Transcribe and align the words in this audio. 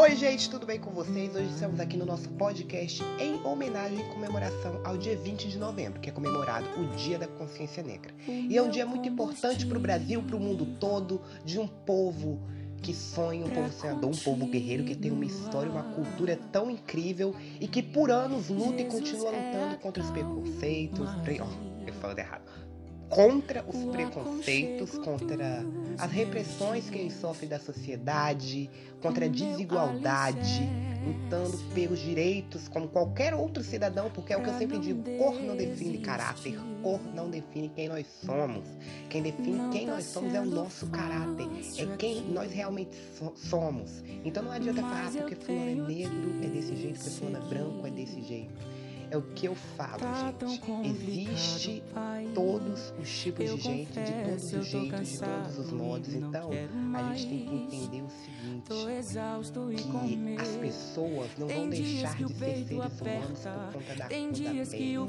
Oi, 0.00 0.14
gente, 0.14 0.48
tudo 0.48 0.64
bem 0.64 0.78
com 0.78 0.92
vocês? 0.92 1.34
Hoje 1.34 1.48
estamos 1.52 1.80
aqui 1.80 1.96
no 1.96 2.06
nosso 2.06 2.28
podcast 2.28 3.02
em 3.18 3.44
homenagem 3.44 3.98
e 3.98 4.14
comemoração 4.14 4.80
ao 4.84 4.96
dia 4.96 5.16
20 5.16 5.48
de 5.48 5.58
novembro, 5.58 6.00
que 6.00 6.08
é 6.08 6.12
comemorado 6.12 6.68
o 6.80 6.86
Dia 6.94 7.18
da 7.18 7.26
Consciência 7.26 7.82
Negra. 7.82 8.14
E 8.28 8.56
é 8.56 8.62
um 8.62 8.70
dia 8.70 8.86
muito 8.86 9.08
importante 9.08 9.66
para 9.66 9.76
o 9.76 9.80
Brasil, 9.80 10.22
para 10.22 10.36
o 10.36 10.40
mundo 10.40 10.64
todo, 10.78 11.20
de 11.44 11.58
um 11.58 11.66
povo 11.66 12.40
que 12.80 12.94
sonha, 12.94 13.44
um 13.44 13.50
povo 13.50 13.72
sonhador, 13.72 14.08
um 14.08 14.16
povo 14.16 14.46
guerreiro 14.46 14.84
que 14.84 14.94
tem 14.94 15.10
uma 15.10 15.24
história, 15.24 15.68
uma 15.68 15.82
cultura 15.82 16.38
tão 16.52 16.70
incrível 16.70 17.34
e 17.60 17.66
que 17.66 17.82
por 17.82 18.12
anos 18.12 18.48
luta 18.48 18.80
e 18.80 18.84
continua 18.84 19.32
lutando 19.32 19.78
contra 19.82 20.00
os 20.00 20.10
preconceitos. 20.10 21.10
Pre... 21.24 21.40
Oh, 21.40 21.88
eu 21.88 21.94
falando 21.94 22.20
errado 22.20 22.67
contra 23.08 23.64
os 23.66 23.84
preconceitos, 23.90 24.98
contra 24.98 25.64
as 25.98 26.10
repressões 26.10 26.88
que 26.90 26.98
eles 26.98 27.14
sofrem 27.14 27.48
da 27.48 27.58
sociedade, 27.58 28.70
contra 29.00 29.24
a 29.24 29.28
desigualdade, 29.28 30.68
lutando 31.06 31.56
pelos 31.74 31.98
direitos 31.98 32.68
como 32.68 32.88
qualquer 32.88 33.34
outro 33.34 33.62
cidadão, 33.62 34.10
porque 34.10 34.32
é 34.32 34.36
o 34.36 34.42
que 34.42 34.50
eu 34.50 34.58
sempre 34.58 34.78
digo, 34.78 35.02
cor 35.16 35.34
não 35.40 35.56
define 35.56 35.98
caráter, 35.98 36.58
cor 36.82 37.00
não 37.14 37.30
define 37.30 37.70
quem 37.70 37.88
nós 37.88 38.06
somos. 38.24 38.64
Quem 39.08 39.22
define 39.22 39.70
quem 39.70 39.86
nós 39.86 40.04
somos 40.04 40.34
é 40.34 40.40
o 40.40 40.44
nosso 40.44 40.86
caráter, 40.88 41.46
é 41.78 41.96
quem 41.96 42.22
nós 42.30 42.52
realmente 42.52 42.96
so 43.16 43.32
somos. 43.36 44.02
Então 44.24 44.42
não 44.42 44.52
adianta 44.52 44.82
falar 44.82 45.06
ah, 45.06 45.10
porque 45.18 45.34
fulano 45.34 45.70
é 45.70 45.74
negro, 45.74 46.44
é 46.44 46.46
desse 46.46 46.76
jeito, 46.76 46.98
porque 46.98 47.10
fulano 47.10 47.36
é 47.38 47.48
branco, 47.48 47.86
é 47.86 47.90
desse 47.90 48.20
jeito. 48.22 48.77
É 49.10 49.16
o 49.16 49.22
que 49.22 49.46
eu 49.46 49.54
falo, 49.54 50.00
gente. 50.46 50.70
Existe 50.84 51.82
todos 52.34 52.92
os 53.00 53.22
tipos 53.22 53.44
de 53.44 53.60
gente, 53.60 53.92
de 53.92 54.12
todos 54.24 54.52
os 54.52 54.66
jeitos, 54.66 55.08
de 55.08 55.18
todos 55.18 55.58
os 55.58 55.72
modos. 55.72 56.14
Então, 56.14 56.50
a 56.94 57.14
gente 57.14 57.28
tem 57.28 57.46
que 57.46 57.54
entender 57.76 58.02
o 58.02 58.10
seguinte: 58.10 58.68
que 59.66 60.36
as 60.38 60.48
pessoas 60.56 61.30
não 61.38 61.48
vão 61.48 61.68
deixar 61.70 62.16
de 62.16 62.34
ser 62.34 62.38
seres 62.38 62.70
humanos 62.70 62.92
por 62.98 63.08
conta 63.08 63.50
da 63.50 63.72
cor 63.72 63.82
da 63.82 64.08
pele. 64.08 65.08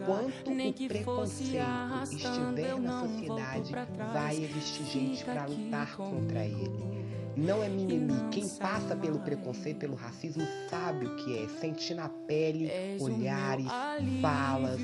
Enquanto 0.00 0.50
o 0.50 0.88
preconceito 0.88 1.54
estiver 2.02 2.78
na 2.80 3.00
sociedade, 3.08 3.72
vai 4.12 4.36
existir 4.36 4.84
gente 4.84 5.24
para 5.24 5.46
lutar 5.46 5.96
contra 5.96 6.44
ele. 6.44 6.98
Não 7.36 7.62
é 7.62 7.68
mimimi. 7.68 8.14
Quem 8.32 8.48
passa 8.58 8.96
pelo 8.96 9.20
preconceito, 9.20 9.78
pelo 9.78 9.94
racismo, 9.94 10.42
sabe 10.68 11.06
o 11.06 11.14
que 11.16 11.38
é. 11.38 11.48
Sentir 11.60 11.94
na 11.94 12.08
pele 12.08 12.68
olhares, 13.00 13.66
falas, 14.20 14.80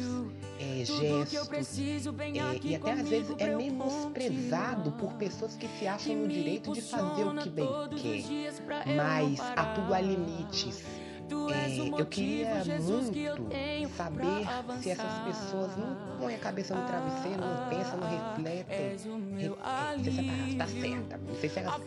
é, 0.58 0.84
gestos. 0.84 1.78
É, 1.78 2.60
e 2.62 2.74
até 2.76 2.92
às 2.92 3.08
vezes 3.08 3.34
é 3.38 3.54
menosprezado 3.54 4.92
por 4.92 5.12
pessoas 5.14 5.56
que 5.56 5.68
se 5.78 5.86
acham 5.86 6.14
no 6.16 6.28
direito 6.28 6.72
de 6.72 6.82
fazer 6.82 7.24
o 7.24 7.34
que 7.36 7.50
bem 7.50 7.68
quer. 7.96 8.24
Mas 8.96 9.40
a 9.40 9.94
há 9.94 10.00
limites. 10.00 11.03
É, 11.50 12.00
eu 12.00 12.06
queria 12.06 12.64
muito 12.80 13.88
saber 13.96 14.80
se 14.80 14.90
essas 14.90 15.18
pessoas 15.24 15.76
não 15.76 15.96
põem 16.18 16.34
a 16.34 16.38
cabeça 16.38 16.74
no 16.74 16.86
travesseiro, 16.86 17.40
não 17.40 17.68
pensam, 17.68 17.98
não 17.98 18.08
refletem. 18.08 18.96
Re, 19.36 20.02
se 20.02 20.10
essa 20.10 20.22
está 20.48 20.66
certa. 20.66 21.18
Não 21.18 21.34
sei 21.36 21.48
se 21.48 21.58
elas 21.58 21.82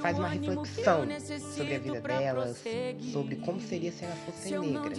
fazem 0.00 0.20
uma 0.20 0.28
reflexão 0.28 1.06
sobre 1.54 1.74
a 1.74 1.78
vida 1.78 2.00
delas, 2.00 2.64
sobre 3.12 3.36
como 3.36 3.60
seria 3.60 3.92
se 3.92 4.04
elas 4.04 4.18
fossem 4.20 4.58
negras. 4.58 4.98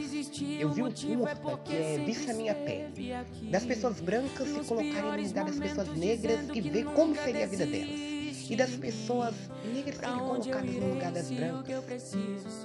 Eu 0.60 0.70
vi 0.72 0.84
um 0.84 0.92
curta 0.92 1.58
que 1.66 1.76
é 1.76 2.04
Vista 2.06 2.34
Minha 2.34 2.56
Pele, 2.56 3.14
das 3.52 3.66
pessoas 3.66 4.00
brancas 4.00 4.48
se 4.48 4.60
colocarem 4.62 5.24
no 5.24 5.28
lugar 5.28 5.46
das 5.46 5.60
pessoas 5.60 5.90
negras 5.98 6.48
e 6.54 6.62
ver 6.62 6.86
como 6.86 7.16
seria 7.16 7.46
a 7.46 7.48
vida 7.48 7.66
delas 7.66 8.09
e 8.50 8.56
das 8.56 8.72
pessoas 8.72 9.36
negras 9.74 9.98
serem 9.98 10.18
colocadas 10.18 10.76
no 10.76 10.94
lugar 10.94 11.12
das 11.12 11.30
brancas. 11.30 12.16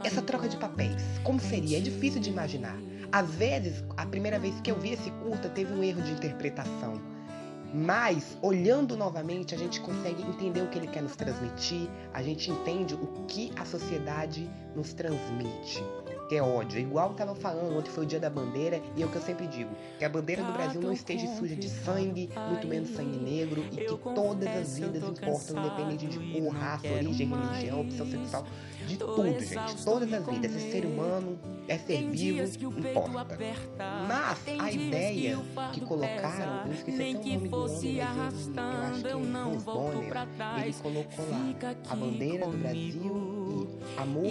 Essa 0.02 0.22
troca 0.22 0.48
de 0.48 0.56
papéis, 0.56 1.02
como 1.22 1.38
seria? 1.38 1.78
É 1.78 1.80
difícil 1.80 2.20
de 2.20 2.30
imaginar. 2.30 2.76
Às 3.12 3.30
vezes, 3.34 3.84
a 3.96 4.06
primeira 4.06 4.38
vez 4.38 4.58
que 4.60 4.70
eu 4.70 4.78
vi 4.80 4.92
esse 4.92 5.10
curta, 5.10 5.48
teve 5.48 5.72
um 5.72 5.82
erro 5.82 6.02
de 6.02 6.12
interpretação. 6.12 7.00
Mas, 7.72 8.38
olhando 8.41 8.97
novamente, 8.97 9.54
a 9.54 9.59
gente 9.59 9.81
consegue 9.81 10.22
entender 10.22 10.62
o 10.62 10.69
que 10.69 10.78
ele 10.78 10.86
quer 10.86 11.03
nos 11.03 11.16
transmitir, 11.16 11.88
a 12.12 12.22
gente 12.22 12.50
entende 12.50 12.94
o 12.94 13.25
que 13.26 13.53
a 13.56 13.64
sociedade 13.64 14.48
nos 14.76 14.92
transmite 14.92 15.82
que 16.28 16.36
é 16.36 16.42
ódio. 16.42 16.78
Igual 16.78 17.10
eu 17.10 17.14
tava 17.14 17.34
falando, 17.34 17.76
ontem 17.76 17.90
foi 17.90 18.04
o 18.04 18.06
dia 18.06 18.20
da 18.20 18.30
bandeira, 18.30 18.80
e 18.96 19.02
é 19.02 19.06
o 19.06 19.08
que 19.08 19.16
eu 19.16 19.22
sempre 19.22 19.46
digo: 19.46 19.70
que 19.98 20.04
a 20.04 20.08
bandeira 20.08 20.42
do 20.42 20.52
Brasil 20.52 20.80
não 20.80 20.92
esteja 20.92 21.26
suja 21.36 21.56
de 21.56 21.68
sangue, 21.68 22.30
muito 22.48 22.66
menos 22.66 22.90
sangue 22.90 23.18
negro, 23.18 23.64
e 23.72 23.76
que 23.76 23.96
todas 24.14 24.48
as 24.48 24.78
vidas 24.78 25.02
importam, 25.02 25.64
independente 25.64 26.06
de 26.06 26.40
cor, 26.40 26.52
raça, 26.52 26.86
origem, 26.88 27.28
religião, 27.28 27.80
opção 27.80 28.06
sexual, 28.06 28.46
de 28.86 28.96
tudo, 28.96 29.40
gente. 29.40 29.84
Todas 29.84 30.12
as 30.12 30.26
vidas. 30.26 30.54
É 30.54 30.70
ser 30.70 30.86
humano, 30.86 31.38
é 31.66 31.78
ser 31.78 32.08
vivo, 32.10 32.42
importa. 32.78 33.38
Mas 34.06 34.60
a 34.60 34.70
ideia 34.70 35.38
que 35.72 35.80
colocaram, 35.80 36.66
eu 36.66 36.72
esqueci 36.72 37.02
até 37.02 37.06
o 37.06 37.14
nome 37.14 37.48
do 37.48 37.50
homem, 37.50 37.68
mas 37.68 37.94
eu, 37.94 38.04
eu 38.70 38.80
acho 38.80 39.02
que 39.02 39.20
é 39.20 39.44
Hans 39.44 39.64
Bonner, 39.64 40.12
ele 40.62 40.74
colocou 40.74 41.30
lá 41.30 41.74
a 41.91 41.96
bandeira 41.96 42.46
do 42.46 42.58
Brasil 42.58 43.34
amor, 43.96 44.24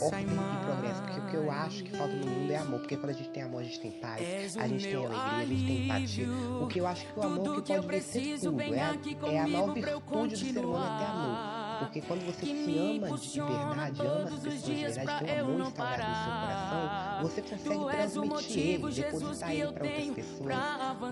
ordem 0.00 0.26
e 0.26 0.64
progresso. 0.64 1.02
Porque 1.02 1.31
o 1.31 1.31
que 1.32 1.36
eu 1.36 1.50
acho 1.50 1.82
que 1.84 1.90
falta 1.96 2.14
no 2.14 2.26
mundo 2.26 2.50
é 2.50 2.56
amor. 2.56 2.80
Porque 2.80 2.96
quando 2.96 3.10
a 3.10 3.14
gente 3.14 3.30
tem 3.30 3.42
amor, 3.42 3.60
a 3.60 3.64
gente 3.64 3.80
tem 3.80 3.90
paz, 3.92 4.56
a 4.56 4.68
gente 4.68 4.84
tem 4.84 4.94
alegria, 4.94 5.18
a 5.18 5.44
gente 5.44 5.66
tem 5.66 5.84
empatia. 5.84 6.26
O 6.60 6.66
que 6.68 6.78
eu 6.78 6.86
acho 6.86 7.06
que 7.06 7.18
o 7.18 7.22
amor 7.22 7.62
que 7.62 7.72
pode 7.72 7.86
vencer 7.86 8.40
tudo 8.40 8.60
é 8.60 8.80
a, 8.80 8.96
é 9.32 9.38
a 9.38 9.48
maior 9.48 9.74
virtude 9.74 10.34
do 10.34 10.36
ser 10.36 10.64
humano 10.64 10.94
é 10.94 10.98
ter 10.98 11.04
amor. 11.04 11.62
Porque 11.78 12.00
quando 12.02 12.24
você 12.26 12.46
se 12.46 12.78
ama 12.78 13.18
de 13.18 13.40
verdade, 13.40 14.00
ama 14.00 14.28
as 14.28 14.40
pessoas 14.40 14.71
de 15.22 15.32
tem 15.32 15.42
um 15.42 15.46
amor 15.46 15.60
instaurado 15.60 16.02
no 16.02 16.14
seu 16.14 16.32
coração, 16.32 17.22
você 17.22 17.42
consegue 17.42 17.84
transmitir 17.90 18.58
ele, 18.58 18.92
depositar 18.92 19.50
ele 19.52 19.72
para 19.72 19.84
outras 19.84 20.14
pessoas. 20.14 20.56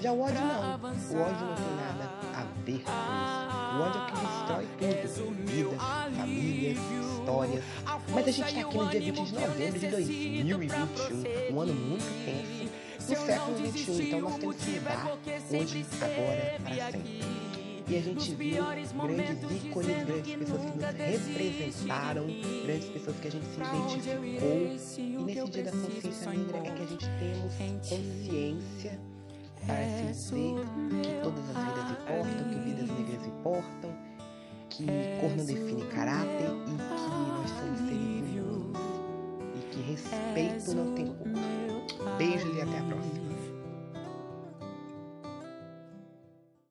Já 0.00 0.12
o 0.12 0.20
ódio 0.20 0.40
não. 0.40 0.74
O 1.10 1.22
ódio 1.22 1.46
não 1.46 1.54
tem 1.54 1.76
nada 1.76 2.10
a 2.34 2.44
ver 2.64 2.82
com 2.84 2.92
isso. 2.92 3.63
Ódio 3.80 4.00
é 4.00 4.06
que 4.06 4.16
destrói 4.20 4.66
tudo. 4.78 5.44
Vidas, 5.46 5.82
famílias, 6.16 6.78
histórias. 6.78 7.64
Mas 8.08 8.28
a 8.28 8.30
gente 8.30 8.54
tá 8.54 8.60
aqui 8.60 8.78
no 8.78 8.88
dia 8.88 9.00
20 9.00 9.24
de 9.24 9.34
novembro 9.34 9.78
de 9.78 9.88
2021. 9.88 11.54
Um 11.54 11.60
ano 11.60 11.74
muito 11.74 12.04
tenso. 12.24 12.64
No 13.06 13.16
século 13.26 13.56
XXI. 13.72 14.02
Então 14.02 14.20
nós 14.20 14.36
temos 14.38 14.56
que 14.56 14.70
mudar 14.70 15.06
hoje, 15.50 15.86
agora, 16.00 16.60
para 16.62 16.92
sempre. 16.92 17.44
E 17.86 17.98
a 17.98 18.00
gente 18.00 18.34
viu 18.34 18.64
grandes 18.64 19.64
ícones, 19.64 20.06
grandes 20.06 20.36
pessoas 20.36 20.62
que 20.62 20.76
nos 20.78 21.26
representaram, 21.26 22.26
grandes 22.64 22.88
pessoas 22.88 23.16
que 23.18 23.28
a 23.28 23.30
gente 23.30 23.46
se 23.46 23.60
identificou. 23.60 24.56
E 24.96 25.24
nesse 25.24 25.50
dia 25.50 25.64
da 25.64 25.70
consciência 25.70 26.30
negra 26.30 26.58
é 26.58 26.70
que 26.70 26.82
a 26.82 26.86
gente 26.86 27.06
temos 27.18 27.54
consciência 27.88 28.98
para 29.66 29.84
se 29.84 30.32
dizer 30.32 30.54
que 31.00 31.22
todas 31.22 31.44
as 31.50 31.73
que 34.76 34.86
cor 35.20 35.30
não 35.36 35.44
define 35.44 35.84
caráter 35.86 36.50
e 36.50 36.76
que 36.76 36.82
nós 37.28 37.50
somos 37.50 37.78
seres 37.78 38.34
humanos 38.34 38.78
e 39.54 39.60
que 39.70 39.80
respeito 39.82 40.74
não 40.74 40.94
tem 40.94 41.06
cor. 41.06 42.16
Beijos 42.18 42.56
e 42.56 42.60
até 42.60 42.78
a 42.78 42.82
próxima. 42.82 43.33